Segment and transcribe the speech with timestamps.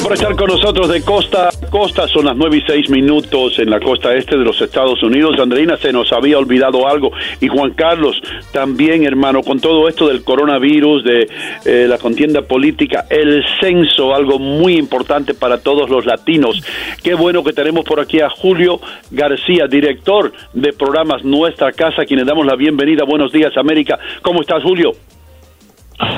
[0.00, 2.08] Gracias por estar con nosotros de costa a costa.
[2.08, 5.38] Son las 9 y 6 minutos en la costa este de los Estados Unidos.
[5.38, 7.10] Andreina, se nos había olvidado algo.
[7.40, 8.18] Y Juan Carlos,
[8.50, 11.28] también, hermano, con todo esto del coronavirus, de
[11.66, 16.62] eh, la contienda política, el censo, algo muy importante para todos los latinos.
[17.02, 18.80] Qué bueno que tenemos por aquí a Julio
[19.10, 23.04] García, director de programas Nuestra Casa, a quien le damos la bienvenida.
[23.04, 23.98] Buenos días, América.
[24.22, 24.92] ¿Cómo estás, Julio?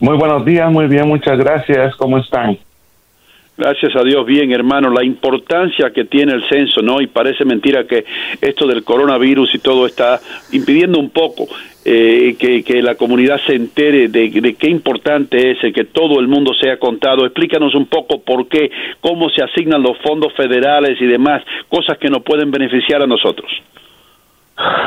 [0.00, 1.94] Muy buenos días, muy bien, muchas gracias.
[1.94, 2.58] ¿Cómo están?
[3.58, 7.00] Gracias a Dios, bien hermano, la importancia que tiene el censo, ¿no?
[7.00, 8.04] Y parece mentira que
[8.40, 10.20] esto del coronavirus y todo está
[10.52, 11.48] impidiendo un poco
[11.84, 16.20] eh, que, que, la comunidad se entere de, de, qué importante es el que todo
[16.20, 17.26] el mundo sea contado.
[17.26, 18.70] Explícanos un poco por qué,
[19.00, 23.50] cómo se asignan los fondos federales y demás, cosas que nos pueden beneficiar a nosotros.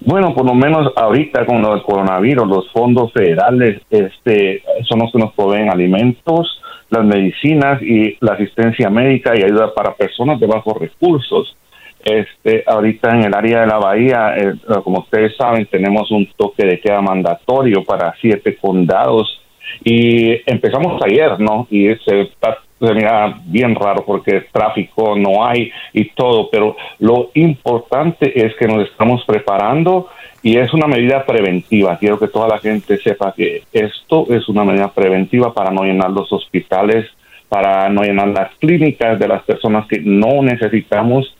[0.00, 5.18] Bueno, por lo menos ahorita con el coronavirus, los fondos federales este, son los que
[5.18, 10.74] nos proveen alimentos, las medicinas y la asistencia médica y ayuda para personas de bajos
[10.78, 11.56] recursos.
[12.04, 16.66] Este, ahorita en el área de la bahía, eh, como ustedes saben, tenemos un toque
[16.66, 19.40] de queda mandatorio para siete condados
[19.84, 21.68] y empezamos ayer, ¿no?
[21.70, 27.30] Y se está se mira bien raro porque tráfico no hay y todo, pero lo
[27.34, 30.08] importante es que nos estamos preparando
[30.42, 31.96] y es una medida preventiva.
[31.98, 36.10] Quiero que toda la gente sepa que esto es una medida preventiva para no llenar
[36.10, 37.06] los hospitales,
[37.48, 41.32] para no llenar las clínicas de las personas que no necesitamos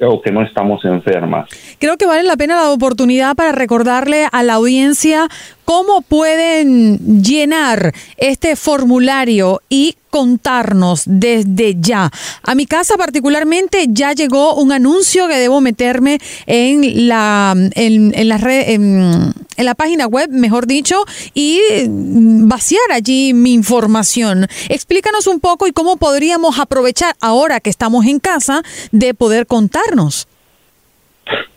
[0.00, 1.48] o que no estamos enfermas.
[1.78, 5.28] Creo que vale la pena la oportunidad para recordarle a la audiencia
[5.64, 12.10] cómo pueden llenar este formulario y contarnos desde ya.
[12.42, 18.28] A mi casa particularmente ya llegó un anuncio que debo meterme en la en, en
[18.28, 20.96] la red en, la página web, mejor dicho,
[21.34, 24.46] y vaciar allí mi información.
[24.68, 28.62] Explícanos un poco y cómo podríamos aprovechar ahora que estamos en casa
[28.92, 30.28] de poder contarnos.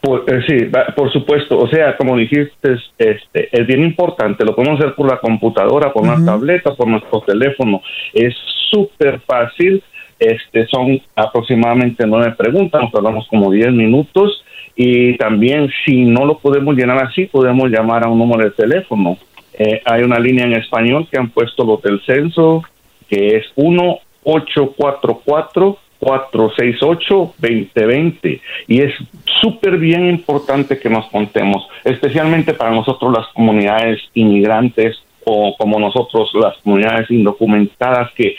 [0.01, 1.57] Por, eh, sí, por supuesto.
[1.57, 4.45] O sea, como dijiste, este, es bien importante.
[4.45, 6.15] Lo podemos hacer por la computadora, por uh -huh.
[6.15, 7.81] una tableta, por nuestro teléfono.
[8.13, 8.33] Es
[8.71, 9.83] súper fácil.
[10.17, 14.43] Este, son aproximadamente nueve preguntas, nos tardamos como diez minutos.
[14.81, 19.17] Y también, si no lo podemos llenar así, podemos llamar a un número de teléfono.
[19.53, 22.63] Eh, hay una línea en español que han puesto los del censo,
[23.09, 28.93] que es 1844 468-2020 y es
[29.41, 36.31] súper bien importante que nos contemos, especialmente para nosotros las comunidades inmigrantes o como nosotros
[36.35, 38.37] las comunidades indocumentadas, que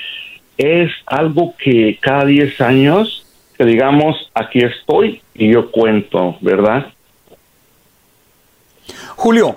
[0.57, 3.27] es algo que cada 10 años,
[3.61, 6.87] que digamos, aquí estoy y yo cuento, ¿verdad?
[9.17, 9.57] Julio,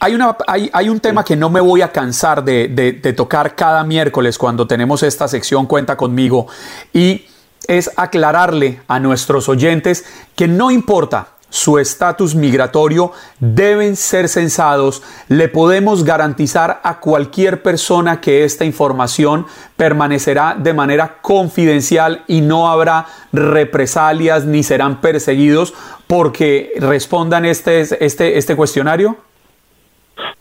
[0.00, 3.12] hay, una, hay, hay, un tema que no me voy a cansar de, de, de,
[3.12, 6.48] tocar cada miércoles cuando tenemos esta sección Cuenta conmigo
[6.92, 7.26] y
[7.68, 15.02] es aclararle a nuestros oyentes que no importa su estatus migratorio, deben ser censados.
[15.28, 19.46] Le podemos garantizar a cualquier persona que esta información
[19.76, 25.74] permanecerá de manera confidencial y no habrá represalias ni serán perseguidos
[26.06, 29.16] porque respondan este, este, este cuestionario.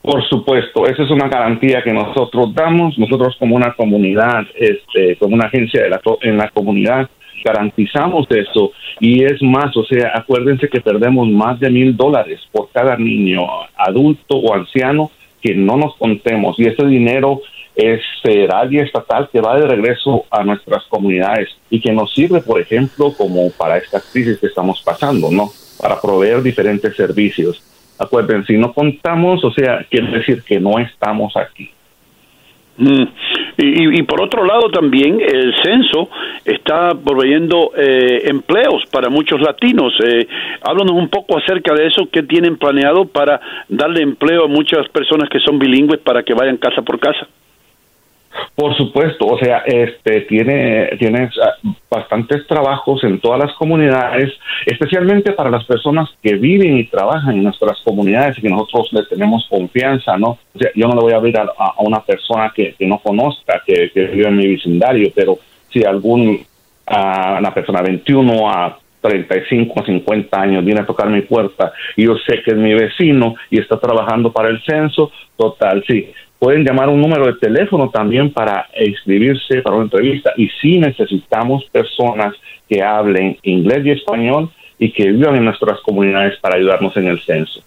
[0.02, 5.36] Por supuesto, esa es una garantía que nosotros damos, nosotros como una comunidad, este, como
[5.36, 7.10] una agencia de la, en la comunidad,
[7.44, 12.70] garantizamos eso y es más, o sea, acuérdense que perdemos más de mil dólares por
[12.72, 13.42] cada niño,
[13.76, 15.12] adulto o anciano
[15.42, 17.42] que no nos contemos y ese dinero
[17.78, 18.02] es
[18.70, 23.14] y estatal que va de regreso a nuestras comunidades y que nos sirve, por ejemplo,
[23.16, 25.50] como para esta crisis que estamos pasando, ¿no?
[25.80, 27.64] Para proveer diferentes servicios.
[28.00, 31.70] Acuérdense, si no contamos, o sea, quiere decir que no estamos aquí.
[32.78, 33.04] Mm.
[33.60, 36.10] Y, por otro lado también el censo
[36.46, 39.94] está proveyendo eh, empleos para muchos latinos.
[40.04, 40.28] Eh,
[40.62, 45.28] háblanos un poco acerca de eso, qué tienen planeado para darle empleo a muchas personas
[45.30, 47.28] que son bilingües para que vayan casa por casa.
[48.56, 51.32] Por supuesto, o sea, este tiene tienes
[51.90, 54.34] bastantes trabajos en todas las comunidades,
[54.66, 59.04] especialmente para las personas que viven y trabajan en nuestras comunidades y que nosotros le
[59.04, 60.38] tenemos confianza, ¿no?
[60.54, 61.48] O sea, yo no le voy a abrir a,
[61.80, 65.38] una persona que, no conozca, que, vive en mi vecindario, pero
[65.70, 66.46] si algún
[66.86, 72.06] a una persona 21 a 35 o 50 años viene a tocar mi puerta y
[72.06, 76.64] yo sé que es mi vecino y está trabajando para el censo, total, sí, Pueden
[76.64, 80.34] llamar un número de teléfono también para inscribirse para una entrevista.
[80.38, 82.36] Y sí necesitamos personas
[82.70, 87.20] que hablen inglés y español y que vivan en nuestras comunidades para ayudarnos en el
[87.22, 87.62] censo.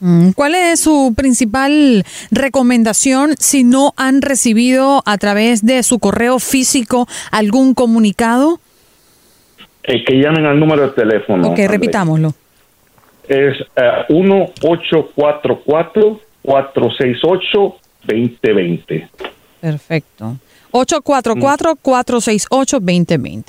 [0.00, 6.38] Mm, ¿Cuál es su principal recomendación si no han recibido a través de su correo
[6.38, 8.58] físico algún comunicado?
[9.84, 11.48] Eh, que llamen al número de teléfono.
[11.48, 12.32] Ok, repitámoslo.
[13.28, 13.56] Es
[14.08, 17.76] 1844 468
[18.06, 19.08] 2020.
[19.60, 20.36] Perfecto.
[20.72, 23.44] 844-468-2020.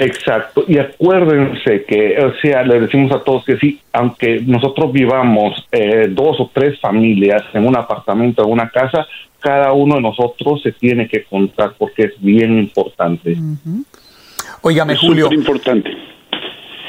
[0.00, 0.64] Exacto.
[0.68, 6.06] Y acuérdense que, o sea, le decimos a todos que sí, aunque nosotros vivamos eh,
[6.08, 9.08] dos o tres familias en un apartamento, en una casa,
[9.40, 13.36] cada uno de nosotros se tiene que contar porque es bien importante.
[14.62, 15.32] Óigame, Julio.
[15.32, 15.90] importante.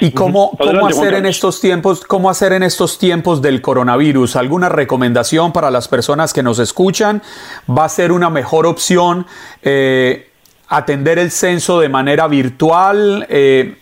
[0.01, 4.35] ¿Y cómo, cómo hacer en estos tiempos, cómo hacer en estos tiempos del coronavirus?
[4.35, 7.21] ¿Alguna recomendación para las personas que nos escuchan?
[7.69, 9.25] ¿Va a ser una mejor opción
[9.61, 10.29] eh,
[10.67, 13.25] atender el censo de manera virtual?
[13.29, 13.75] Eh,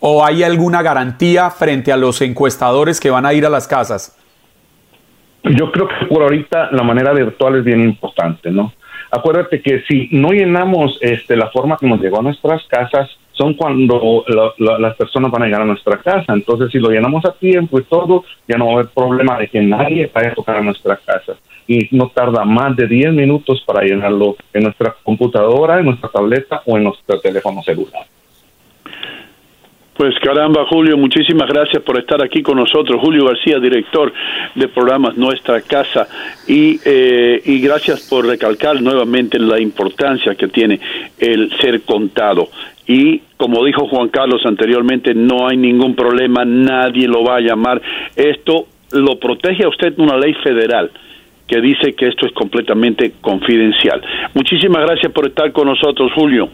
[0.00, 4.16] ¿O hay alguna garantía frente a los encuestadores que van a ir a las casas?
[5.42, 8.72] Yo creo que por ahorita la manera virtual es bien importante, ¿no?
[9.10, 13.54] Acuérdate que si no llenamos este, la forma que nos llegó a nuestras casas, son
[13.54, 14.24] cuando
[14.58, 16.32] las personas van a llegar a nuestra casa.
[16.32, 19.48] Entonces, si lo llenamos a tiempo y todo, ya no va a haber problema de
[19.48, 21.34] que nadie vaya a tocar a nuestra casa.
[21.68, 26.62] Y no tarda más de 10 minutos para llenarlo en nuestra computadora, en nuestra tableta
[26.64, 28.06] o en nuestro teléfono celular.
[29.96, 33.00] Pues caramba, Julio, muchísimas gracias por estar aquí con nosotros.
[33.00, 34.12] Julio García, director
[34.54, 36.06] de programas Nuestra Casa,
[36.46, 40.78] y, eh, y gracias por recalcar nuevamente la importancia que tiene
[41.18, 42.50] el ser contado.
[42.86, 47.82] Y como dijo Juan Carlos anteriormente, no hay ningún problema, nadie lo va a llamar.
[48.14, 50.90] Esto lo protege a usted una ley federal
[51.48, 54.02] que dice que esto es completamente confidencial.
[54.34, 56.48] Muchísimas gracias por estar con nosotros, Julio.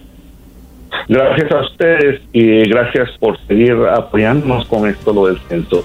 [1.09, 5.85] Gracias a ustedes y gracias por seguir apoyándonos con esto lo del censo.